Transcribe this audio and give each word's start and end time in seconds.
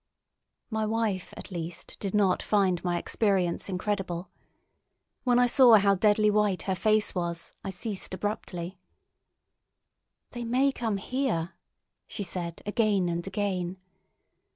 My 0.71 0.83
wife 0.83 1.31
at 1.37 1.51
least 1.51 1.97
did 1.99 2.15
not 2.15 2.41
find 2.41 2.83
my 2.83 2.97
experience 2.97 3.69
incredible. 3.69 4.31
When 5.25 5.37
I 5.37 5.45
saw 5.45 5.75
how 5.75 5.93
deadly 5.93 6.31
white 6.31 6.63
her 6.63 6.73
face 6.73 7.13
was, 7.13 7.53
I 7.63 7.69
ceased 7.69 8.15
abruptly. 8.15 8.79
"They 10.31 10.43
may 10.43 10.71
come 10.71 10.97
here," 10.97 11.53
she 12.07 12.23
said 12.23 12.63
again 12.65 13.09
and 13.09 13.27
again. 13.27 13.77